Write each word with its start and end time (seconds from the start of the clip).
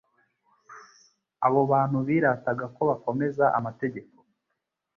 Abo 1.45 1.61
bantu 1.71 1.97
birataga 2.07 2.65
ko 2.75 2.81
bakomeza 2.89 3.45
amategeko, 3.57 4.17